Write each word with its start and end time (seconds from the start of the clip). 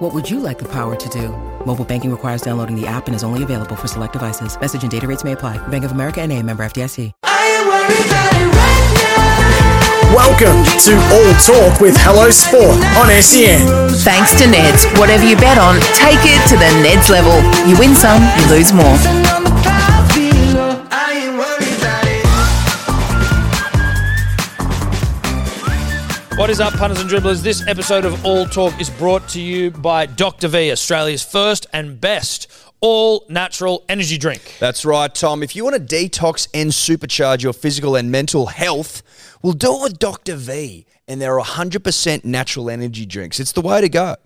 What 0.00 0.14
would 0.14 0.30
you 0.30 0.40
like 0.40 0.58
the 0.58 0.64
power 0.64 0.96
to 0.96 1.08
do? 1.10 1.28
Mobile 1.66 1.84
banking 1.84 2.10
requires 2.10 2.40
downloading 2.40 2.74
the 2.74 2.86
app 2.86 3.06
and 3.06 3.14
is 3.14 3.22
only 3.22 3.42
available 3.42 3.76
for 3.76 3.86
select 3.86 4.14
devices. 4.14 4.58
Message 4.58 4.80
and 4.80 4.90
data 4.90 5.06
rates 5.06 5.24
may 5.24 5.32
apply. 5.32 5.58
Bank 5.68 5.84
of 5.84 5.92
America 5.92 6.22
and 6.22 6.32
a 6.32 6.42
member 6.42 6.62
FDIC. 6.62 7.12
Welcome 10.16 10.64
to 10.88 10.96
All 11.12 11.34
Talk 11.44 11.82
with 11.82 11.94
Hello 12.00 12.30
Sport 12.30 12.80
on 12.96 13.12
SEN. 13.20 13.60
Thanks 14.00 14.32
to 14.40 14.44
Neds. 14.48 14.88
Whatever 14.98 15.28
you 15.28 15.36
bet 15.36 15.58
on, 15.58 15.76
take 15.92 16.24
it 16.24 16.48
to 16.48 16.56
the 16.56 16.70
Neds 16.80 17.10
level. 17.10 17.36
You 17.68 17.78
win 17.78 17.94
some, 17.94 18.22
you 18.40 18.56
lose 18.56 18.72
more. 18.72 19.29
What 26.40 26.48
is 26.48 26.58
up, 26.58 26.72
punters 26.72 27.02
and 27.02 27.10
dribblers? 27.10 27.42
This 27.42 27.62
episode 27.68 28.06
of 28.06 28.24
All 28.24 28.46
Talk 28.46 28.80
is 28.80 28.88
brought 28.88 29.28
to 29.28 29.40
you 29.42 29.70
by 29.70 30.06
Dr. 30.06 30.48
V, 30.48 30.72
Australia's 30.72 31.22
first 31.22 31.66
and 31.74 32.00
best 32.00 32.50
all 32.80 33.26
natural 33.28 33.84
energy 33.90 34.16
drink. 34.16 34.56
That's 34.58 34.86
right, 34.86 35.14
Tom. 35.14 35.42
If 35.42 35.54
you 35.54 35.64
want 35.64 35.76
to 35.76 35.96
detox 35.96 36.48
and 36.54 36.70
supercharge 36.70 37.42
your 37.42 37.52
physical 37.52 37.94
and 37.94 38.10
mental 38.10 38.46
health, 38.46 39.02
we'll 39.42 39.52
do 39.52 39.76
it 39.76 39.82
with 39.82 39.98
Dr. 39.98 40.34
V. 40.34 40.86
And 41.06 41.20
they're 41.20 41.38
100% 41.38 42.24
natural 42.24 42.70
energy 42.70 43.04
drinks. 43.04 43.38
It's 43.38 43.52
the 43.52 43.60
way 43.60 43.82
to 43.82 43.90
go. 43.90 44.16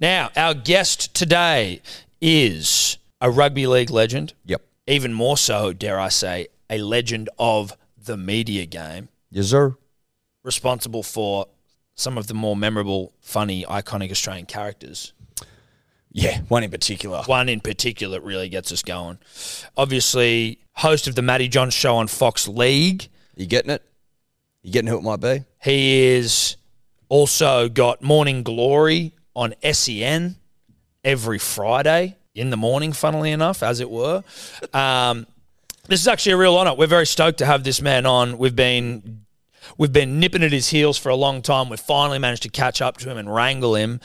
Now, 0.00 0.30
our 0.36 0.54
guest 0.54 1.12
today 1.12 1.82
is 2.20 2.98
a 3.20 3.32
rugby 3.32 3.66
league 3.66 3.90
legend. 3.90 4.32
Yep. 4.46 4.62
Even 4.86 5.12
more 5.12 5.36
so, 5.36 5.72
dare 5.72 5.98
I 5.98 6.08
say, 6.08 6.46
a 6.70 6.78
legend 6.78 7.30
of 7.36 7.76
the 8.00 8.16
media 8.16 8.64
game, 8.64 9.08
Yes, 9.32 9.48
sir. 9.48 9.74
responsible 10.44 11.02
for 11.02 11.48
some 11.94 12.18
of 12.18 12.26
the 12.26 12.34
more 12.34 12.56
memorable, 12.56 13.12
funny, 13.20 13.64
iconic 13.64 14.10
Australian 14.10 14.46
characters. 14.46 15.12
Yeah, 16.10 16.40
one 16.48 16.62
in 16.62 16.70
particular. 16.70 17.22
One 17.26 17.48
in 17.48 17.60
particular 17.60 18.18
that 18.18 18.24
really 18.24 18.48
gets 18.48 18.70
us 18.70 18.82
going. 18.82 19.18
Obviously, 19.76 20.58
host 20.74 21.08
of 21.08 21.16
the 21.16 21.22
Matty 21.22 21.48
Johns 21.48 21.74
show 21.74 21.96
on 21.96 22.06
Fox 22.06 22.46
League. 22.46 23.08
You 23.34 23.46
getting 23.46 23.70
it? 23.70 23.82
You 24.62 24.72
getting 24.72 24.88
who 24.88 24.98
it 24.98 25.02
might 25.02 25.20
be? 25.20 25.44
He 25.62 26.02
is 26.02 26.56
also 27.08 27.68
got 27.68 28.00
Morning 28.00 28.44
Glory 28.44 29.12
on 29.34 29.54
SEN 29.72 30.36
every 31.02 31.38
Friday 31.38 32.16
in 32.34 32.50
the 32.50 32.56
morning, 32.56 32.92
funnily 32.92 33.32
enough, 33.32 33.62
as 33.62 33.80
it 33.80 33.90
were. 33.90 34.22
Um, 34.72 35.26
this 35.86 36.00
is 36.00 36.08
actually 36.08 36.32
a 36.32 36.36
real 36.36 36.56
honour. 36.56 36.74
We're 36.74 36.86
very 36.86 37.06
stoked 37.06 37.38
to 37.38 37.46
have 37.46 37.62
this 37.64 37.82
man 37.82 38.06
on. 38.06 38.38
We've 38.38 38.56
been 38.56 39.23
we've 39.78 39.92
been 39.92 40.20
nipping 40.20 40.42
at 40.42 40.52
his 40.52 40.68
heels 40.68 40.98
for 40.98 41.08
a 41.08 41.16
long 41.16 41.42
time. 41.42 41.68
We've 41.68 41.80
finally 41.80 42.18
managed 42.18 42.42
to 42.44 42.48
catch 42.48 42.80
up 42.82 42.96
to 42.98 43.10
him 43.10 43.18
and 43.18 43.32
wrangle 43.32 43.74
him. 43.74 44.00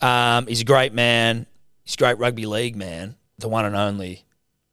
Um, 0.00 0.46
he's 0.46 0.60
a 0.60 0.64
great 0.64 0.92
man. 0.92 1.46
He's 1.84 1.94
a 1.94 1.98
great 1.98 2.18
rugby 2.18 2.46
league 2.46 2.76
man. 2.76 3.16
The 3.38 3.48
one 3.48 3.64
and 3.64 3.76
only 3.76 4.24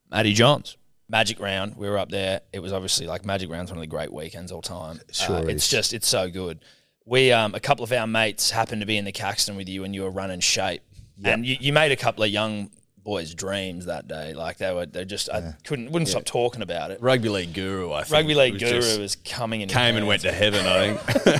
Matty 0.09 0.33
Johns. 0.33 0.77
Magic 1.11 1.39
Round, 1.39 1.75
we 1.75 1.89
were 1.89 1.97
up 1.97 2.09
there. 2.09 2.41
It 2.53 2.59
was 2.59 2.71
obviously 2.71 3.07
like 3.07 3.25
Magic 3.25 3.49
Round's 3.49 3.71
one 3.71 3.79
of 3.79 3.81
the 3.81 3.87
great 3.87 4.13
weekends 4.13 4.51
all 4.51 4.61
time. 4.61 4.99
Sure 5.11 5.37
Uh, 5.37 5.41
it's 5.41 5.67
just 5.67 5.91
it's 5.91 6.07
so 6.07 6.29
good. 6.29 6.59
We 7.03 7.31
um, 7.31 7.55
a 7.55 7.59
couple 7.59 7.83
of 7.83 7.91
our 7.91 8.05
mates 8.05 8.51
happened 8.51 8.81
to 8.81 8.85
be 8.85 8.95
in 8.95 9.05
the 9.05 9.11
Caxton 9.11 9.55
with 9.55 9.67
you 9.67 9.83
and 9.83 9.95
you 9.95 10.03
were 10.03 10.11
running 10.11 10.39
shape, 10.39 10.83
and 11.23 11.43
you, 11.43 11.57
you 11.59 11.73
made 11.73 11.91
a 11.91 11.95
couple 11.95 12.23
of 12.23 12.29
young 12.29 12.69
boys' 13.09 13.33
dreams 13.33 13.87
that 13.87 14.07
day. 14.07 14.33
Like 14.33 14.57
they 14.57 14.71
were, 14.71 14.85
they 14.85 15.03
just 15.03 15.29
I 15.31 15.55
couldn't 15.63 15.91
wouldn't 15.91 16.09
stop 16.09 16.25
talking 16.25 16.61
about 16.61 16.91
it. 16.91 17.01
Rugby 17.01 17.29
league 17.29 17.53
guru, 17.53 17.91
I 17.91 18.03
think. 18.03 18.13
Rugby 18.13 18.35
league 18.35 18.53
was 18.53 18.61
guru 18.63 18.81
just- 18.81 18.99
is 18.99 19.15
coming 19.15 19.63
and 19.63 19.71
came 19.71 19.95
and 19.97 20.05
went 20.07 20.21
to 20.21 20.31
heaven. 20.31 20.65
I 20.67 20.93
think. 20.93 21.39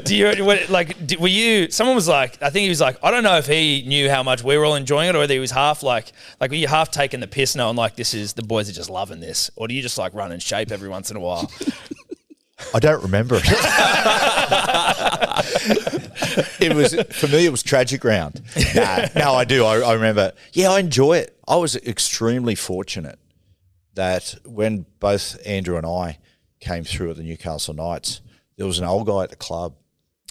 Do 0.04 0.16
you 0.16 0.32
like? 0.68 1.06
d- 1.06 1.16
Were 1.16 1.28
you? 1.28 1.70
Someone 1.70 1.94
was 1.94 2.08
like, 2.08 2.42
I 2.42 2.50
think 2.50 2.64
he 2.64 2.68
was 2.68 2.80
like, 2.80 2.96
I 3.02 3.10
don't 3.12 3.22
know 3.22 3.36
if 3.36 3.46
he 3.46 3.84
knew 3.86 4.10
how 4.10 4.22
much 4.22 4.42
we 4.42 4.56
were 4.58 4.64
all 4.64 4.74
enjoying 4.74 5.08
it, 5.10 5.14
or 5.14 5.18
whether 5.20 5.34
he 5.34 5.40
was 5.40 5.50
half 5.52 5.82
like, 5.84 6.10
like, 6.40 6.50
were 6.50 6.56
you 6.56 6.66
half 6.68 6.90
taking 6.90 7.20
the 7.20 7.28
piss, 7.28 7.54
knowing 7.54 7.76
like 7.76 7.94
this 7.96 8.14
is 8.14 8.32
the 8.32 8.42
boys 8.42 8.68
are 8.68 8.72
just 8.72 8.90
loving 8.90 9.20
this, 9.20 9.50
or 9.56 9.68
do 9.68 9.74
you 9.74 9.82
just 9.82 9.98
like 9.98 10.12
run 10.14 10.32
in 10.32 10.40
shape 10.40 10.72
every 10.72 10.88
once 10.88 11.10
in 11.10 11.16
a 11.16 11.20
while? 11.20 11.50
I 12.74 12.78
don't 12.78 13.02
remember 13.02 13.40
it. 13.42 13.46
it 16.60 16.74
was 16.74 16.94
for 17.16 17.28
me. 17.28 17.46
It 17.46 17.50
was 17.50 17.62
tragic 17.62 18.04
round. 18.04 18.42
Nah, 18.74 19.06
no, 19.14 19.34
I 19.34 19.44
do. 19.44 19.64
I, 19.64 19.80
I 19.80 19.94
remember. 19.94 20.32
Yeah, 20.52 20.70
I 20.70 20.80
enjoy 20.80 21.18
it. 21.18 21.36
I 21.46 21.56
was 21.56 21.76
extremely 21.76 22.54
fortunate 22.54 23.18
that 23.94 24.36
when 24.44 24.86
both 24.98 25.38
Andrew 25.46 25.76
and 25.76 25.86
I 25.86 26.18
came 26.60 26.84
through 26.84 27.10
at 27.10 27.16
the 27.16 27.22
Newcastle 27.22 27.74
Knights, 27.74 28.20
there 28.56 28.66
was 28.66 28.78
an 28.78 28.84
old 28.84 29.06
guy 29.06 29.24
at 29.24 29.30
the 29.30 29.36
club 29.36 29.74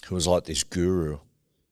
who 0.06 0.14
was 0.14 0.26
like 0.26 0.44
this 0.44 0.64
guru. 0.64 1.18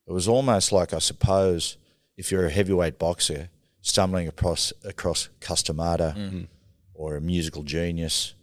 It 0.07 0.13
was 0.13 0.29
almost 0.29 0.73
like 0.73 0.93
I 0.93 0.99
suppose 0.99 1.77
if 2.17 2.31
you're 2.31 2.47
a 2.47 2.51
heavyweight 2.51 2.99
boxer 2.99 3.51
stumbling 3.81 4.29
across 4.29 4.73
across 4.85 5.29
Cus 5.41 5.63
D'Amato 5.63 6.11
mm-hmm. 6.11 6.43
or 6.95 7.17
a 7.17 7.21
musical 7.21 7.63
genius, 7.63 8.35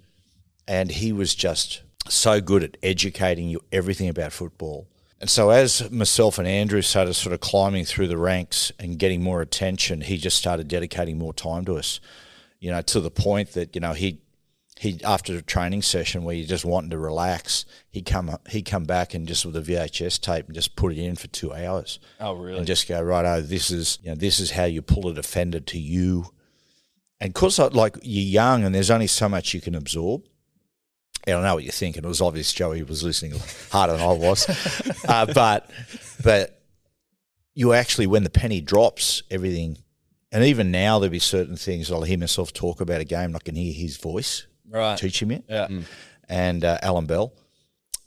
and 0.67 0.91
he 0.91 1.11
was 1.11 1.35
just 1.35 1.81
so 2.07 2.39
good 2.41 2.63
at 2.63 2.77
educating 2.83 3.49
you 3.49 3.61
everything 3.71 4.09
about 4.09 4.31
football. 4.31 4.87
And 5.19 5.29
so, 5.29 5.49
as 5.49 5.89
myself 5.91 6.37
and 6.37 6.47
Andrew 6.47 6.81
started 6.81 7.13
sort 7.13 7.33
of 7.33 7.39
climbing 7.39 7.85
through 7.85 8.07
the 8.07 8.17
ranks 8.17 8.71
and 8.77 8.99
getting 8.99 9.23
more 9.23 9.41
attention, 9.41 10.01
he 10.01 10.17
just 10.17 10.37
started 10.37 10.67
dedicating 10.67 11.17
more 11.17 11.33
time 11.33 11.65
to 11.65 11.77
us. 11.77 11.99
You 12.59 12.71
know, 12.71 12.81
to 12.81 12.99
the 12.99 13.11
point 13.11 13.53
that 13.53 13.75
you 13.75 13.81
know 13.81 13.93
he 13.93 14.21
he 14.77 14.99
after 15.05 15.35
a 15.37 15.41
training 15.41 15.81
session 15.81 16.23
where 16.23 16.35
you 16.35 16.45
just 16.45 16.65
wanting 16.65 16.89
to 16.89 16.97
relax, 16.97 17.65
he 17.89 18.01
come 18.01 18.35
he 18.49 18.61
come 18.61 18.83
back 18.83 19.13
and 19.13 19.27
just 19.27 19.45
with 19.45 19.55
a 19.55 19.61
VHS 19.61 20.19
tape 20.19 20.47
and 20.47 20.55
just 20.55 20.75
put 20.75 20.91
it 20.91 20.97
in 20.97 21.15
for 21.15 21.27
two 21.27 21.53
hours. 21.53 21.99
Oh, 22.19 22.33
really? 22.33 22.57
And 22.57 22.67
just 22.67 22.87
go 22.87 23.01
right. 23.01 23.25
Oh, 23.25 23.41
this 23.41 23.71
is 23.71 23.99
you 24.03 24.09
know 24.09 24.15
this 24.15 24.39
is 24.39 24.51
how 24.51 24.65
you 24.65 24.81
pull 24.81 25.07
a 25.07 25.13
defender 25.13 25.61
to 25.61 25.79
you. 25.79 26.33
And 27.21 27.33
because 27.33 27.57
I 27.57 27.67
like 27.67 27.97
you're 28.03 28.25
young 28.25 28.65
and 28.65 28.75
there's 28.75 28.91
only 28.91 29.07
so 29.07 29.29
much 29.29 29.53
you 29.53 29.61
can 29.61 29.75
absorb. 29.75 30.23
And 31.27 31.37
I 31.37 31.41
know 31.43 31.55
what 31.55 31.63
you're 31.63 31.71
thinking. 31.71 32.03
It 32.03 32.07
was 32.07 32.21
obvious 32.21 32.53
Joey 32.53 32.83
was 32.83 33.03
listening 33.03 33.33
harder 33.71 33.93
than 33.97 34.01
I 34.01 34.13
was, 34.13 34.47
uh, 35.07 35.25
but 35.33 35.69
but 36.23 36.61
you 37.53 37.73
actually 37.73 38.07
when 38.07 38.23
the 38.23 38.29
penny 38.29 38.61
drops, 38.61 39.23
everything. 39.31 39.77
And 40.31 40.43
even 40.43 40.69
now, 40.69 40.99
there'll 40.99 41.11
be 41.11 41.19
certain 41.19 41.55
things 41.55 41.87
that 41.87 41.95
I'll 41.95 42.01
hear 42.03 42.17
myself 42.17 42.51
talk 42.51 42.81
about 42.81 42.99
a 42.99 43.05
game. 43.05 43.25
and 43.27 43.35
I 43.37 43.39
can 43.39 43.55
hear 43.55 43.71
his 43.73 43.95
voice 43.97 44.47
Right. 44.69 44.97
teaching 44.97 45.29
me 45.29 45.35
it 45.35 45.45
Yeah. 45.47 45.67
and 46.27 46.65
uh, 46.65 46.77
Alan 46.81 47.05
Bell. 47.05 47.31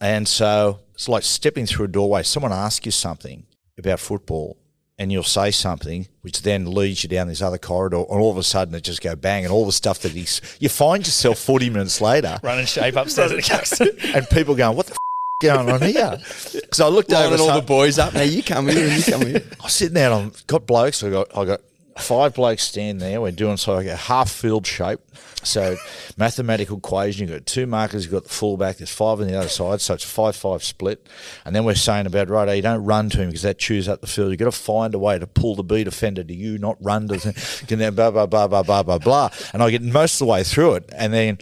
And 0.01 0.29
so 0.29 0.81
it's 0.93 1.09
like 1.09 1.23
stepping 1.23 1.65
through 1.65 1.87
a 1.87 1.89
doorway. 1.89 2.23
Someone 2.25 2.53
asks 2.53 2.85
you 2.85 2.93
something 2.93 3.47
about 3.79 3.99
football, 4.01 4.59
and 4.99 5.13
you'll 5.13 5.23
say 5.23 5.51
something, 5.51 6.09
which 6.23 6.43
then 6.43 6.73
leads 6.75 7.03
you 7.03 7.09
down 7.09 7.29
this 7.29 7.41
other 7.43 7.59
corridor, 7.59 7.99
and 7.99 8.21
all 8.21 8.31
of 8.31 8.37
a 8.37 8.43
sudden 8.43 8.75
it 8.75 8.83
just 8.83 9.01
go 9.03 9.15
bang, 9.15 9.45
and 9.45 9.53
all 9.53 9.65
the 9.67 9.73
stuff 9.73 10.01
that 10.01 10.13
he's. 10.13 10.41
You 10.59 10.69
find 10.69 11.07
yourself 11.07 11.39
forty 11.39 11.71
minutes 11.71 12.01
later, 12.01 12.39
Running 12.43 12.67
shape 12.67 12.97
upstairs 12.97 13.33
at 13.33 13.39
the 13.39 14.13
and 14.15 14.29
people 14.31 14.55
going, 14.55 14.77
"What 14.77 14.87
the 14.87 14.93
f- 14.93 14.99
going 15.41 15.71
on 15.71 15.83
here?" 15.83 16.19
Because 16.53 16.81
I 16.81 16.89
looked 16.89 17.13
over, 17.13 17.25
Lining 17.25 17.41
all 17.41 17.49
so- 17.49 17.61
the 17.61 17.67
boys 17.67 17.99
up. 17.99 18.13
Now 18.15 18.23
you 18.23 18.43
come 18.43 18.69
here 18.69 18.87
and 18.89 18.97
you 18.97 19.11
come 19.13 19.23
here. 19.27 19.43
I 19.61 19.65
was 19.65 19.73
sitting 19.73 19.95
there 19.95 20.11
and 20.13 20.27
I've 20.33 20.47
got 20.47 20.67
blokes. 20.67 21.03
I 21.03 21.11
got 21.11 21.35
I 21.37 21.45
got 21.45 21.61
five 22.01 22.35
blokes 22.35 22.63
standing 22.65 22.99
there. 22.99 23.21
We're 23.21 23.33
doing 23.33 23.57
so 23.57 23.75
like 23.75 23.87
a 23.87 23.97
half 23.97 24.31
field 24.31 24.67
shape. 24.67 25.01
So 25.43 25.77
mathematical 26.17 26.79
equation. 26.79 27.29
You've 27.29 27.39
got 27.39 27.47
two 27.47 27.67
markers. 27.67 28.05
You've 28.05 28.13
got 28.13 28.25
the 28.25 28.29
fullback. 28.31 28.79
There's 28.79 28.91
five 28.93 29.21
on 29.21 29.27
the 29.27 29.37
other 29.39 29.49
side. 29.49 29.81
So 29.81 29.95
it's 29.95 30.05
a 30.05 30.09
five 30.09 30.37
five 30.37 30.63
split. 30.63 31.07
And 31.45 31.55
then 31.55 31.65
we're 31.65 31.75
saying 31.75 32.07
about 32.07 32.29
right. 32.29 32.53
You 32.55 32.63
don't 32.63 32.85
run 32.85 33.11
to 33.11 33.19
him 33.23 33.29
because 33.29 33.43
that 33.43 33.59
chews 33.59 33.89
up 33.89 34.01
the 34.01 34.07
field. 34.07 34.31
You've 34.31 34.39
got 34.41 34.47
to 34.47 34.53
find 34.53 34.95
a 34.95 34.99
way 34.99 35.19
to 35.19 35.27
pull 35.27 35.55
the 35.55 35.63
B 35.63 35.85
defender 35.85 36.25
to 36.25 36.35
you, 36.35 36.59
not 36.59 36.77
run 36.81 37.09
to. 37.09 37.15
And 37.71 37.81
then 37.81 37.95
blah 37.95 38.11
blah 38.11 38.27
blah 38.27 38.47
blah 38.49 38.63
blah 38.63 38.83
blah 38.83 38.99
blah. 38.99 39.31
And 39.53 39.63
I 39.63 39.71
get 39.71 39.83
most 39.83 40.15
of 40.21 40.27
the 40.27 40.33
way 40.33 40.43
through 40.45 40.75
it, 40.75 40.91
and 40.95 41.13
then. 41.13 41.39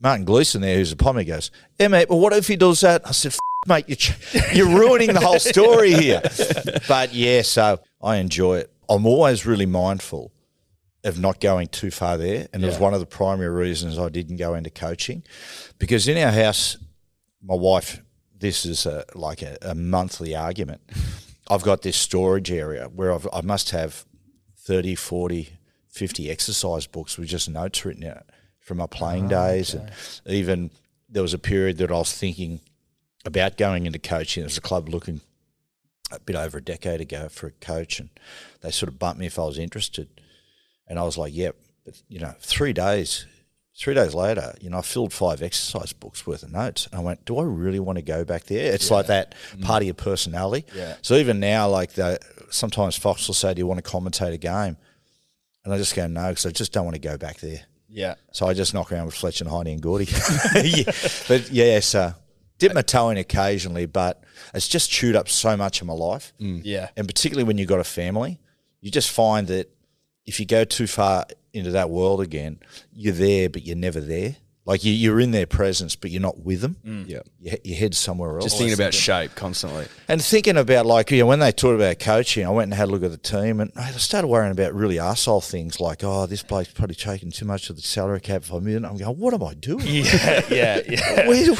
Martin 0.00 0.24
Gleeson 0.24 0.60
there, 0.60 0.76
who's 0.76 0.92
a 0.92 0.96
pommy, 0.96 1.24
goes, 1.24 1.50
"Yeah, 1.76 1.88
mate. 1.88 2.06
But 2.08 2.18
what 2.18 2.32
if 2.32 2.46
he 2.46 2.54
does 2.54 2.82
that?" 2.82 3.02
I 3.04 3.10
said, 3.10 3.32
F- 3.32 3.38
"Mate, 3.66 3.84
you're, 3.88 3.96
ch- 3.96 4.54
you're 4.54 4.68
ruining 4.68 5.12
the 5.12 5.18
whole 5.18 5.40
story 5.40 5.92
here." 5.92 6.22
But 6.86 7.12
yeah, 7.12 7.42
so 7.42 7.80
I 8.00 8.18
enjoy 8.18 8.58
it. 8.58 8.72
I'm 8.88 9.06
always 9.06 9.46
really 9.46 9.66
mindful 9.66 10.32
of 11.04 11.18
not 11.18 11.40
going 11.40 11.68
too 11.68 11.90
far 11.90 12.16
there, 12.16 12.48
and 12.52 12.62
it 12.62 12.66
was 12.66 12.78
one 12.78 12.94
of 12.94 13.00
the 13.00 13.06
primary 13.06 13.50
reasons 13.50 13.98
I 13.98 14.08
didn't 14.08 14.36
go 14.36 14.54
into 14.54 14.70
coaching, 14.70 15.22
because 15.78 16.08
in 16.08 16.18
our 16.18 16.32
house, 16.32 16.76
my 17.42 17.54
wife, 17.54 18.02
this 18.36 18.64
is 18.66 18.86
a, 18.86 19.04
like 19.14 19.42
a, 19.42 19.58
a 19.62 19.74
monthly 19.74 20.34
argument. 20.34 20.80
I've 21.50 21.62
got 21.62 21.82
this 21.82 21.96
storage 21.96 22.50
area 22.50 22.88
where 22.94 23.12
I've, 23.12 23.26
I 23.32 23.40
must 23.40 23.70
have 23.70 24.04
30, 24.56 24.96
40, 24.96 25.48
50 25.88 26.30
exercise 26.30 26.86
books 26.86 27.16
with 27.16 27.28
just 27.28 27.48
notes 27.48 27.84
written 27.84 28.02
it 28.02 28.22
from 28.60 28.78
my 28.78 28.86
playing 28.86 29.26
ah, 29.26 29.46
days, 29.46 29.74
and 29.74 29.90
even 30.26 30.70
there 31.08 31.22
was 31.22 31.32
a 31.32 31.38
period 31.38 31.78
that 31.78 31.90
I 31.90 31.94
was 31.94 32.12
thinking 32.12 32.60
about 33.24 33.56
going 33.56 33.86
into 33.86 33.98
coaching. 33.98 34.44
as 34.44 34.58
a 34.58 34.60
club 34.60 34.88
looking 34.88 35.20
a 36.10 36.20
bit 36.20 36.36
over 36.36 36.58
a 36.58 36.62
decade 36.62 37.00
ago 37.00 37.28
for 37.28 37.46
a 37.48 37.52
coach, 37.52 38.00
and 38.00 38.10
they 38.60 38.70
sort 38.70 38.88
of 38.88 38.98
bumped 38.98 39.20
me 39.20 39.26
if 39.26 39.38
I 39.38 39.44
was 39.44 39.58
interested, 39.58 40.08
and 40.86 40.98
I 40.98 41.02
was 41.02 41.18
like, 41.18 41.34
"Yep." 41.34 41.56
But 41.84 42.02
you 42.08 42.20
know, 42.20 42.34
three 42.40 42.72
days, 42.72 43.26
three 43.76 43.94
days 43.94 44.14
later, 44.14 44.54
you 44.60 44.70
know, 44.70 44.78
I 44.78 44.82
filled 44.82 45.12
five 45.12 45.42
exercise 45.42 45.92
books 45.92 46.26
worth 46.26 46.42
of 46.42 46.52
notes, 46.52 46.86
and 46.90 47.00
I 47.00 47.02
went, 47.02 47.24
"Do 47.24 47.38
I 47.38 47.44
really 47.44 47.80
want 47.80 47.96
to 47.96 48.02
go 48.02 48.24
back 48.24 48.44
there?" 48.44 48.72
It's 48.72 48.90
like 48.90 49.06
that 49.06 49.34
mm. 49.52 49.62
part 49.62 49.82
of 49.82 49.86
your 49.86 49.94
personality. 49.94 50.66
Yeah. 50.74 50.96
So 51.02 51.14
even 51.14 51.40
now, 51.40 51.68
like 51.68 51.92
the 51.92 52.18
sometimes 52.50 52.96
Fox 52.96 53.26
will 53.26 53.34
say, 53.34 53.54
"Do 53.54 53.60
you 53.60 53.66
want 53.66 53.82
to 53.84 53.90
commentate 53.90 54.32
a 54.32 54.38
game?" 54.38 54.76
And 55.64 55.74
I 55.74 55.76
just 55.76 55.94
go, 55.94 56.06
"No," 56.06 56.28
because 56.30 56.46
I 56.46 56.50
just 56.50 56.72
don't 56.72 56.84
want 56.84 56.94
to 56.94 57.00
go 57.00 57.16
back 57.16 57.38
there. 57.38 57.62
Yeah. 57.88 58.14
So 58.32 58.46
I 58.46 58.54
just 58.54 58.74
knock 58.74 58.92
around 58.92 59.06
with 59.06 59.14
Fletcher 59.14 59.44
and 59.44 59.50
Heine 59.50 59.68
and 59.68 59.82
Gordy. 59.82 60.04
yeah. 60.54 60.92
But 61.26 61.50
yeah, 61.50 61.80
so 61.80 62.14
dip 62.58 62.74
my 62.74 62.82
toe 62.82 63.10
in 63.10 63.16
occasionally, 63.16 63.86
but 63.86 64.22
it's 64.52 64.68
just 64.68 64.90
chewed 64.90 65.16
up 65.16 65.28
so 65.28 65.56
much 65.56 65.80
of 65.80 65.86
my 65.86 65.94
life. 65.94 66.32
Mm. 66.40 66.62
Yeah. 66.64 66.90
And 66.96 67.06
particularly 67.06 67.44
when 67.44 67.58
you've 67.58 67.68
got 67.68 67.80
a 67.80 67.84
family, 67.84 68.40
you 68.80 68.90
just 68.90 69.10
find 69.10 69.46
that 69.48 69.70
if 70.26 70.38
you 70.38 70.46
go 70.46 70.64
too 70.64 70.86
far 70.86 71.26
into 71.52 71.70
that 71.70 71.90
world 71.90 72.20
again, 72.20 72.60
you're 72.92 73.14
there, 73.14 73.48
but 73.48 73.64
you're 73.64 73.76
never 73.76 74.00
there. 74.00 74.36
Like 74.68 74.84
you, 74.84 74.92
you're 74.92 75.18
in 75.18 75.30
their 75.30 75.46
presence, 75.46 75.96
but 75.96 76.10
you're 76.10 76.20
not 76.20 76.40
with 76.40 76.60
them. 76.60 76.76
Mm. 76.84 77.08
Yeah. 77.08 77.20
Your, 77.40 77.54
your 77.64 77.78
head's 77.78 77.96
somewhere 77.96 78.34
else. 78.34 78.44
Just 78.44 78.58
thinking 78.58 78.74
about 78.74 78.92
shape 78.92 79.34
constantly. 79.34 79.86
And 80.08 80.22
thinking 80.22 80.58
about 80.58 80.84
like, 80.84 81.10
you 81.10 81.20
know, 81.20 81.26
when 81.26 81.38
they 81.38 81.52
talked 81.52 81.76
about 81.76 81.98
coaching, 81.98 82.44
I 82.44 82.50
went 82.50 82.64
and 82.64 82.74
had 82.74 82.88
a 82.88 82.92
look 82.92 83.02
at 83.02 83.10
the 83.10 83.16
team 83.16 83.60
and 83.60 83.72
I 83.76 83.90
started 83.92 84.28
worrying 84.28 84.52
about 84.52 84.74
really 84.74 84.96
arsehole 84.96 85.42
things 85.42 85.80
like, 85.80 86.04
oh, 86.04 86.26
this 86.26 86.42
bloke's 86.42 86.70
probably 86.70 86.96
taking 86.96 87.30
too 87.30 87.46
much 87.46 87.70
of 87.70 87.76
the 87.76 87.82
salary 87.82 88.20
cap 88.20 88.44
for 88.44 88.58
a 88.58 88.60
million. 88.60 88.84
I'm 88.84 88.98
going, 88.98 89.16
what 89.16 89.32
am 89.32 89.42
I 89.42 89.54
doing? 89.54 89.86
Yeah, 89.86 90.42
yeah, 90.50 90.80
yeah. 90.86 91.26
Where 91.26 91.54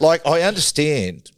like, 0.00 0.26
I 0.26 0.42
understand 0.42 1.30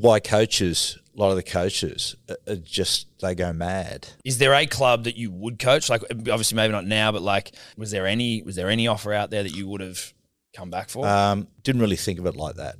why 0.00 0.20
coaches, 0.20 0.96
a 1.14 1.20
lot 1.20 1.28
of 1.28 1.36
the 1.36 1.42
coaches, 1.42 2.16
are- 2.30 2.38
are 2.54 2.56
just, 2.56 3.08
they 3.20 3.34
go 3.34 3.52
mad. 3.52 4.08
Is 4.24 4.38
there 4.38 4.54
a 4.54 4.66
club 4.66 5.04
that 5.04 5.18
you 5.18 5.30
would 5.30 5.58
coach? 5.58 5.90
Like, 5.90 6.02
obviously, 6.10 6.56
maybe 6.56 6.72
not 6.72 6.86
now, 6.86 7.12
but 7.12 7.20
like, 7.20 7.52
was 7.76 7.90
there 7.90 8.06
any 8.06 8.40
was 8.40 8.56
there 8.56 8.70
any 8.70 8.86
offer 8.88 9.12
out 9.12 9.28
there 9.28 9.42
that 9.42 9.54
you 9.54 9.68
would 9.68 9.82
have 9.82 10.14
come 10.54 10.70
back 10.70 10.88
for? 10.90 11.06
Um, 11.06 11.48
didn't 11.62 11.80
really 11.80 11.96
think 11.96 12.18
of 12.18 12.26
it 12.26 12.36
like 12.36 12.56
that. 12.56 12.76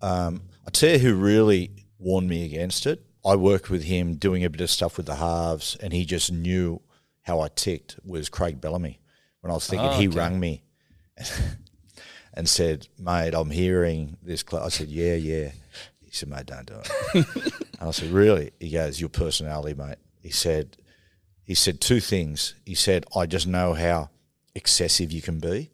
Um, 0.00 0.42
I 0.66 0.70
tell 0.70 0.90
you 0.92 0.98
who 0.98 1.14
really 1.14 1.70
warned 1.98 2.28
me 2.28 2.44
against 2.44 2.86
it. 2.86 3.02
I 3.24 3.36
worked 3.36 3.70
with 3.70 3.84
him 3.84 4.16
doing 4.16 4.44
a 4.44 4.50
bit 4.50 4.60
of 4.60 4.70
stuff 4.70 4.96
with 4.96 5.06
the 5.06 5.14
halves, 5.16 5.76
and 5.80 5.92
he 5.92 6.04
just 6.04 6.30
knew 6.30 6.82
how 7.22 7.40
I 7.40 7.48
ticked. 7.48 7.98
Was 8.04 8.28
Craig 8.28 8.60
Bellamy 8.60 9.00
when 9.40 9.50
I 9.50 9.54
was 9.54 9.66
thinking 9.66 9.88
Oh, 9.88 9.98
he 9.98 10.08
okay. 10.08 10.16
rang 10.18 10.38
me 10.38 10.62
and 12.34 12.48
said, 12.48 12.88
"Mate, 12.98 13.34
I'm 13.34 13.50
hearing 13.50 14.16
this." 14.22 14.44
Cl-. 14.48 14.62
I 14.64 14.68
said, 14.68 14.88
"Yeah, 14.88 15.14
yeah." 15.14 15.50
He 16.02 16.10
said, 16.10 16.28
"Mate, 16.28 16.46
don't 16.46 16.66
do 16.66 16.74
it." 16.74 17.26
and 17.80 17.88
I 17.88 17.90
said, 17.92 18.10
"Really?" 18.10 18.50
He 18.60 18.70
goes, 18.70 19.00
"Your 19.00 19.08
personality, 19.08 19.74
mate." 19.74 19.96
He 20.22 20.30
said, 20.30 20.76
"He 21.42 21.54
said 21.54 21.80
two 21.80 22.00
things." 22.00 22.54
He 22.66 22.74
said, 22.74 23.06
"I 23.16 23.26
just 23.26 23.46
know 23.46 23.72
how 23.74 24.10
excessive 24.54 25.12
you 25.12 25.22
can 25.22 25.38
be." 25.38 25.70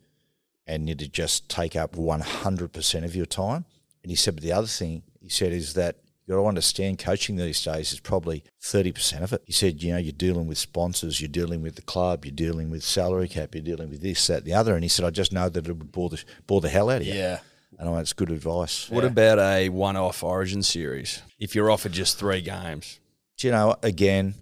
And 0.66 0.88
you 0.88 0.94
to 0.94 1.08
just 1.08 1.48
take 1.48 1.76
up 1.76 1.92
100% 1.92 3.04
of 3.04 3.16
your 3.16 3.26
time. 3.26 3.64
And 4.02 4.10
he 4.10 4.16
said, 4.16 4.36
but 4.36 4.42
the 4.44 4.52
other 4.52 4.66
thing 4.66 5.02
he 5.20 5.28
said 5.28 5.52
is 5.52 5.74
that 5.74 5.96
you 6.26 6.34
got 6.34 6.42
to 6.42 6.48
understand 6.48 6.98
coaching 6.98 7.36
these 7.36 7.62
days 7.62 7.92
is 7.92 8.00
probably 8.00 8.44
30% 8.62 9.22
of 9.22 9.32
it. 9.32 9.42
He 9.46 9.52
said, 9.52 9.82
you 9.82 9.92
know, 9.92 9.98
you're 9.98 10.12
dealing 10.12 10.46
with 10.46 10.58
sponsors, 10.58 11.20
you're 11.20 11.28
dealing 11.28 11.60
with 11.60 11.74
the 11.74 11.82
club, 11.82 12.24
you're 12.24 12.34
dealing 12.34 12.70
with 12.70 12.84
salary 12.84 13.26
cap, 13.28 13.54
you're 13.54 13.64
dealing 13.64 13.90
with 13.90 14.00
this, 14.00 14.26
that, 14.28 14.44
the 14.44 14.54
other. 14.54 14.74
And 14.74 14.84
he 14.84 14.88
said, 14.88 15.04
I 15.04 15.10
just 15.10 15.32
know 15.32 15.48
that 15.48 15.66
it 15.66 15.72
would 15.72 15.90
bore 15.92 16.08
the, 16.08 16.22
bore 16.46 16.60
the 16.60 16.68
hell 16.68 16.88
out 16.88 17.00
of 17.00 17.06
you. 17.06 17.14
Yeah. 17.14 17.40
And 17.78 17.88
I 17.88 17.92
went, 17.92 18.02
it's 18.02 18.12
good 18.12 18.30
advice. 18.30 18.88
What 18.90 19.04
about 19.04 19.38
a 19.38 19.70
one-off 19.70 20.22
Origin 20.22 20.62
series? 20.62 21.22
If 21.38 21.54
you're 21.54 21.70
offered 21.70 21.92
just 21.92 22.18
three 22.18 22.42
games, 22.42 23.00
Do 23.38 23.46
you 23.48 23.52
know, 23.52 23.74
again, 23.82 24.34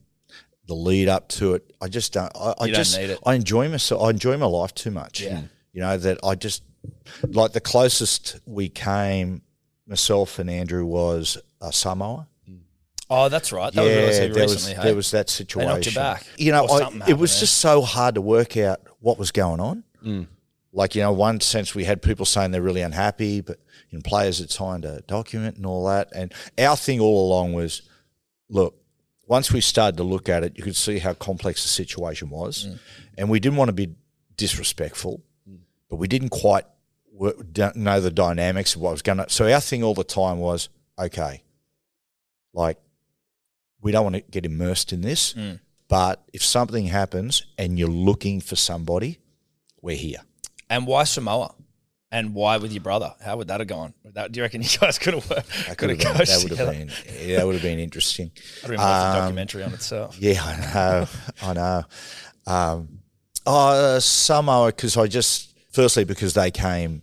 the 0.67 0.75
lead 0.75 1.09
up 1.09 1.29
to 1.29 1.55
it, 1.55 1.73
I 1.81 1.87
just 1.87 2.13
don't, 2.13 2.33
I, 2.37 2.55
I 2.59 2.67
don't 2.67 2.75
just, 2.75 2.99
need 2.99 3.11
it. 3.11 3.19
I 3.25 3.35
enjoy 3.35 3.69
myself, 3.69 4.03
I 4.03 4.11
enjoy 4.11 4.37
my 4.37 4.47
life 4.47 4.75
too 4.75 4.91
much. 4.91 5.21
Yeah. 5.21 5.43
You 5.79 5.85
know, 5.85 5.97
that 5.97 6.19
I 6.25 6.35
just, 6.35 6.65
like 7.29 7.53
the 7.53 7.61
closest 7.61 8.41
we 8.47 8.69
came, 8.69 9.43
myself 9.87 10.41
and 10.41 10.51
Andrew, 10.51 10.85
was 10.85 11.39
uh, 11.61 11.71
Samoa. 11.71 12.27
oh, 13.09 13.29
that's 13.29 13.53
right. 13.53 13.73
That 13.73 13.83
was 13.83 13.93
relatively 13.93 14.29
there 14.35 14.43
recently. 14.43 14.49
was 14.49 14.67
hey? 14.67 14.83
there 14.83 14.95
was 14.97 15.11
that 15.13 15.31
situation. 15.31 15.95
back. 15.95 16.27
You 16.37 16.51
know, 16.51 16.65
I, 16.67 16.89
it 17.07 17.17
was 17.17 17.31
happened 17.31 17.41
just 17.41 17.59
so 17.59 17.83
hard 17.83 18.17
to 18.17 18.21
work 18.21 18.57
out 18.57 18.81
what 18.99 19.21
was 19.21 19.31
going 19.31 19.61
on. 19.61 19.85
Mm. 20.05 20.27
Like 20.73 20.97
you 20.97 21.03
know, 21.03 21.13
one 21.13 21.41
sense 21.41 21.77
we 21.77 21.85
had 21.85 22.03
people 22.03 22.27
saying 22.27 22.51
they're 22.51 22.61
really 22.61 22.83
unhappy, 22.83 23.41
but 23.41 23.61
in 23.93 24.03
players 24.03 24.41
had 24.41 24.51
signed 24.51 24.85
a 24.85 25.03
document 25.03 25.59
and 25.59 25.65
all 25.65 25.87
that. 25.87 26.09
And 26.13 26.35
our 26.59 26.77
thing 26.77 26.99
all 26.99 27.29
along 27.29 27.53
was, 27.53 27.83
look, 28.49 28.75
once 29.29 29.53
we 29.53 29.61
started 29.61 29.97
to 29.99 30.03
look 30.03 30.29
at 30.29 30.43
it, 30.43 30.59
you 30.59 30.65
could 30.65 30.75
see 30.75 30.99
how 30.99 31.15
complex 31.15 31.63
the 31.63 31.69
situation 31.69 32.31
was, 32.31 32.67
Mm. 32.67 32.79
and 33.17 33.31
we 33.31 33.39
didn't 33.39 33.59
want 33.59 33.69
to 33.69 33.73
be 33.87 33.95
disrespectful, 34.37 35.23
but 35.89 35.97
we 35.97 36.09
didn't 36.09 36.31
quite 36.31 36.65
work, 37.13 37.37
know 37.77 38.01
the 38.01 38.11
dynamics 38.11 38.75
of 38.75 38.81
what 38.81 38.93
was 38.93 39.03
going 39.03 39.19
to. 39.19 39.29
So 39.29 39.53
our 39.53 39.61
thing 39.61 39.83
all 39.83 39.95
the 39.95 40.05
time 40.05 40.39
was, 40.39 40.69
okay, 40.99 41.43
like 42.53 42.79
we 43.81 43.93
don't 43.93 44.05
want 44.05 44.17
to 44.17 44.21
get 44.23 44.45
immersed 44.45 44.93
in 44.93 45.01
this, 45.03 45.35
Mm. 45.35 45.61
but 45.89 46.23
if 46.33 46.43
something 46.45 46.87
happens 46.87 47.43
and 47.57 47.79
you're 47.79 47.89
looking 47.89 48.41
for 48.41 48.57
somebody, 48.57 49.19
we're 49.81 49.97
here. 49.97 50.19
And 50.71 50.87
why 50.87 51.05
Samoa? 51.05 51.55
And 52.11 52.35
why 52.35 52.57
with 52.57 52.73
your 52.73 52.83
brother? 52.83 53.15
How 53.23 53.37
would 53.37 53.49
that 53.49 53.61
have 53.61 53.69
gone? 53.69 53.93
That, 54.15 54.33
do 54.33 54.39
you 54.39 54.43
reckon 54.45 54.63
you 54.63 54.69
guys 54.81 54.99
could 54.99 55.13
have 55.13 55.29
worked? 55.29 55.49
That 55.67 55.77
Could 55.77 55.91
have 55.91 55.99
been, 55.99 56.15
that 56.17 56.41
would 56.43 56.59
have 56.59 56.71
been 56.73 56.91
yeah, 57.29 57.37
that 57.37 57.47
would 57.47 57.55
have 57.55 57.63
been 57.63 57.79
interesting. 57.79 58.31
I'd 58.65 58.71
have 58.71 58.79
watched 58.79 58.81
a 58.81 59.09
Um, 59.09 59.15
documentary 59.23 59.63
on 59.65 59.75
itself. 59.75 60.17
Yeah, 60.21 60.43
I 60.43 60.73
know, 60.75 61.07
I 61.43 61.53
know. 61.53 61.85
Um, 62.47 62.99
oh, 63.45 63.99
Samoa, 63.99 64.69
because 64.69 64.97
I 64.97 65.07
just 65.07 65.55
firstly 65.79 66.03
because 66.05 66.35
they 66.35 66.51
came 66.51 67.03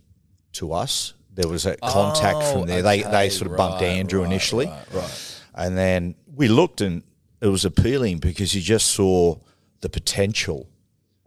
to 0.52 0.70
us, 0.72 1.14
there 1.32 1.48
was 1.48 1.64
a 1.64 1.76
contact 1.78 2.38
Oh, 2.42 2.52
from 2.52 2.66
there. 2.66 2.82
They 2.82 3.00
okay, 3.00 3.10
they 3.10 3.28
sort 3.30 3.50
of 3.50 3.56
bumped 3.56 3.80
right, 3.80 3.88
Andrew 4.00 4.20
right, 4.20 4.26
initially, 4.30 4.66
right, 4.66 4.84
right. 4.92 5.40
and 5.54 5.76
then 5.78 6.14
we 6.34 6.48
looked 6.48 6.80
and 6.82 7.02
it 7.40 7.48
was 7.48 7.64
appealing 7.64 8.18
because 8.18 8.54
you 8.54 8.60
just 8.60 8.86
saw 8.88 9.36
the 9.80 9.88
potential, 9.88 10.68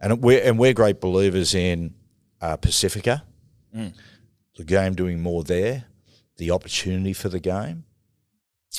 and 0.00 0.22
we're 0.22 0.42
and 0.48 0.58
we're 0.60 0.74
great 0.74 1.00
believers 1.00 1.54
in 1.54 1.94
uh, 2.40 2.56
Pacifica, 2.56 3.24
Mm. 3.76 3.92
the 4.56 4.64
game 4.64 4.94
doing 4.94 5.20
more 5.20 5.42
there, 5.44 5.84
the 6.36 6.50
opportunity 6.50 7.12
for 7.12 7.28
the 7.28 7.40
game, 7.40 7.84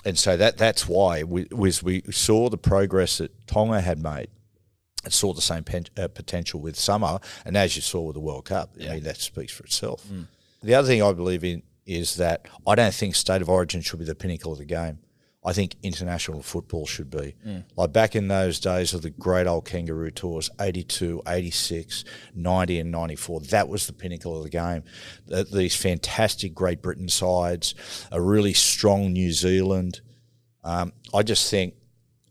and 0.05 0.17
so 0.17 0.35
that 0.37 0.57
that's 0.57 0.87
why 0.87 1.23
we 1.23 1.47
was 1.51 1.83
we 1.83 2.03
saw 2.11 2.49
the 2.49 2.57
progress 2.57 3.17
that 3.19 3.31
Tonga 3.47 3.81
had 3.81 3.99
made. 4.01 4.27
Saw 5.09 5.33
the 5.33 5.41
same 5.41 5.63
pen, 5.63 5.85
uh, 5.97 6.07
potential 6.07 6.59
with 6.61 6.75
Samoa, 6.77 7.21
and 7.45 7.57
as 7.57 7.75
you 7.75 7.81
saw 7.81 8.01
with 8.01 8.13
the 8.15 8.19
World 8.21 8.45
Cup, 8.45 8.75
I 8.79 8.83
mean 8.95 9.03
that 9.03 9.17
speaks 9.17 9.51
for 9.51 9.63
itself. 9.63 10.05
The 10.63 10.75
other 10.75 10.87
thing 10.87 11.01
I 11.01 11.11
believe 11.13 11.43
in 11.43 11.63
is 11.85 12.15
that 12.17 12.47
I 12.67 12.75
don't 12.75 12.93
think 12.93 13.15
state 13.15 13.41
of 13.41 13.49
origin 13.49 13.81
should 13.81 13.99
be 13.99 14.05
the 14.05 14.13
pinnacle 14.15 14.51
of 14.51 14.59
the 14.59 14.65
game. 14.65 14.99
I 15.43 15.53
think 15.53 15.75
international 15.81 16.43
football 16.43 16.85
should 16.85 17.09
be. 17.09 17.33
Like 17.75 17.91
back 17.91 18.15
in 18.15 18.27
those 18.27 18.59
days 18.59 18.93
of 18.93 19.01
the 19.01 19.09
great 19.09 19.47
old 19.47 19.65
kangaroo 19.65 20.11
tours, 20.11 20.51
82, 20.59 21.23
86, 21.27 22.05
90, 22.35 22.79
and 22.79 22.91
94, 22.91 23.39
that 23.49 23.67
was 23.67 23.87
the 23.87 23.93
pinnacle 23.93 24.37
of 24.37 24.43
the 24.43 24.51
game. 24.51 24.83
Th- 25.27 25.49
These 25.49 25.75
fantastic 25.75 26.53
Great 26.53 26.83
Britain 26.83 27.09
sides, 27.09 27.73
a 28.11 28.21
really 28.21 28.53
strong 28.53 29.13
New 29.13 29.31
Zealand. 29.31 30.01
Um, 30.63 30.93
I 31.11 31.23
just 31.23 31.49
think, 31.49 31.73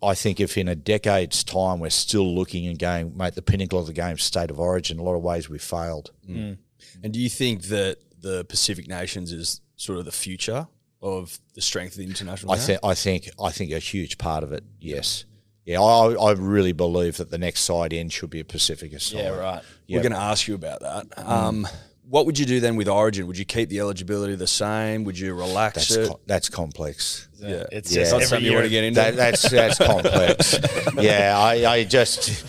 I 0.02 0.14
think 0.14 0.40
if 0.40 0.56
in 0.56 0.68
a 0.68 0.74
decade's 0.74 1.44
time 1.44 1.80
we're 1.80 1.90
still 1.90 2.34
looking 2.34 2.66
and 2.66 2.78
going, 2.78 3.16
mate, 3.16 3.34
the 3.34 3.42
pinnacle 3.42 3.78
of 3.78 3.86
the 3.86 3.92
game, 3.92 4.16
state 4.18 4.50
of 4.50 4.58
origin, 4.58 4.98
a 4.98 5.02
lot 5.02 5.14
of 5.14 5.22
ways 5.22 5.48
we 5.48 5.58
failed. 5.58 6.10
Mm. 6.28 6.36
Mm. 6.36 6.58
and 7.04 7.12
do 7.12 7.20
you 7.20 7.28
think 7.28 7.64
that 7.64 7.98
the 8.20 8.44
Pacific 8.44 8.88
nations 8.88 9.32
is 9.32 9.60
sort 9.76 9.98
of 9.98 10.04
the 10.04 10.12
future 10.12 10.68
of 11.02 11.38
the 11.54 11.60
strength 11.60 11.92
of 11.92 11.98
the 11.98 12.04
international? 12.04 12.52
I 12.52 12.56
think 12.56 12.80
I 12.82 12.94
think 12.94 13.30
I 13.42 13.50
think 13.50 13.72
a 13.72 13.78
huge 13.78 14.18
part 14.18 14.44
of 14.44 14.52
it. 14.52 14.64
Yes. 14.80 15.24
Yeah, 15.64 15.80
I, 15.82 16.14
I 16.14 16.32
really 16.32 16.72
believe 16.72 17.18
that 17.18 17.30
the 17.30 17.38
next 17.38 17.60
side 17.60 17.92
in 17.92 18.08
should 18.08 18.30
be 18.30 18.40
a 18.40 18.44
Pacifica 18.44 18.98
side. 18.98 19.18
Yeah, 19.18 19.28
right. 19.28 19.62
We're 19.88 20.02
going 20.02 20.12
to 20.12 20.18
ask 20.18 20.48
you 20.48 20.54
about 20.54 20.80
that. 20.80 21.10
Mm. 21.10 21.28
Um, 21.28 21.68
what 22.10 22.26
would 22.26 22.36
you 22.40 22.44
do 22.44 22.58
then 22.58 22.74
with 22.74 22.88
Origin? 22.88 23.28
Would 23.28 23.38
you 23.38 23.44
keep 23.44 23.68
the 23.68 23.78
eligibility 23.78 24.34
the 24.34 24.48
same? 24.48 25.04
Would 25.04 25.16
you 25.16 25.32
relax 25.32 25.76
That's 25.76 25.90
it? 25.92 26.08
co- 26.08 26.20
that's 26.26 26.48
complex. 26.48 27.28
yeah, 27.38 27.66
It's 27.70 27.92
Yeah. 27.92 28.02
just 28.02 28.10
Not 28.10 28.16
every 28.16 28.26
something 28.26 28.46
you 28.46 28.52
want 28.52 28.64
to 28.64 28.70
get 28.70 28.82
into. 28.82 29.00
That, 29.00 29.14
that's 29.14 29.48
that's 29.48 29.78
complex. 29.78 30.58
yeah, 31.00 31.38
I, 31.38 31.72
I 31.72 31.84
just 31.84 32.44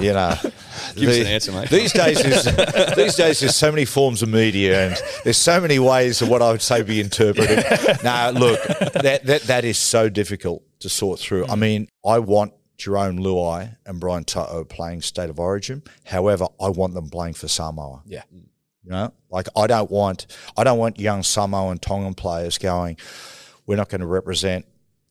you 0.00 0.12
know. 0.12 0.34
Give 0.96 1.08
us 1.08 1.14
the- 1.14 1.20
an 1.20 1.26
answer, 1.28 1.52
mate. 1.52 1.70
These 1.70 1.92
days, 1.92 2.22
there's, 2.22 2.96
these 2.96 3.14
days, 3.14 3.40
there's 3.40 3.54
so 3.54 3.70
many 3.70 3.84
forms 3.84 4.22
of 4.22 4.28
media, 4.28 4.88
and 4.88 5.02
there's 5.22 5.36
so 5.36 5.60
many 5.60 5.78
ways 5.78 6.20
of 6.20 6.28
what 6.28 6.42
I 6.42 6.50
would 6.50 6.62
say 6.62 6.82
be 6.82 7.00
interpreted. 7.00 7.64
now, 8.04 8.30
look, 8.30 8.60
that, 8.94 9.20
that 9.24 9.42
that 9.42 9.64
is 9.64 9.78
so 9.78 10.08
difficult 10.08 10.64
to 10.80 10.88
sort 10.88 11.20
through. 11.20 11.44
I 11.44 11.54
mm. 11.54 11.58
mean, 11.58 11.88
I 12.04 12.18
want 12.18 12.52
Jerome 12.78 13.18
Luai 13.18 13.76
and 13.86 14.00
Brian 14.00 14.24
To'o 14.24 14.64
playing 14.64 15.02
State 15.02 15.30
of 15.30 15.38
Origin. 15.38 15.82
However, 16.04 16.48
I 16.60 16.68
want 16.68 16.94
them 16.94 17.08
playing 17.08 17.34
for 17.34 17.46
Samoa. 17.46 18.02
Yeah. 18.06 18.22
Mm. 18.34 18.46
You 18.84 18.90
know, 18.90 19.12
like 19.30 19.48
I 19.56 19.66
don't 19.66 19.90
want 19.90 20.26
I 20.56 20.64
don't 20.64 20.78
want 20.78 21.00
young 21.00 21.22
Samoa 21.22 21.70
and 21.70 21.80
Tongan 21.80 22.14
players 22.14 22.58
going. 22.58 22.96
We're 23.66 23.76
not 23.76 23.88
going 23.88 24.02
to 24.02 24.06
represent 24.06 24.66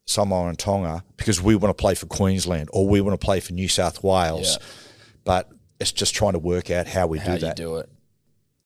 Samoa 0.05 0.47
and 0.49 0.59
Tonga 0.59 1.03
because 1.17 1.41
we 1.41 1.55
want 1.55 1.75
to 1.75 1.81
play 1.81 1.95
for 1.95 2.05
Queensland 2.05 2.69
or 2.71 2.87
we 2.87 3.01
want 3.01 3.19
to 3.19 3.23
play 3.25 3.39
for 3.39 3.53
New 3.53 3.67
South 3.67 4.03
Wales. 4.03 4.57
Yeah. 4.59 4.65
But 5.23 5.49
it's 5.79 5.91
just 5.91 6.13
trying 6.13 6.33
to 6.33 6.39
work 6.39 6.69
out 6.69 6.87
how 6.87 7.07
we 7.07 7.17
How 7.17 7.33
do 7.33 7.39
that. 7.39 7.55
do 7.55 7.77
it. 7.77 7.89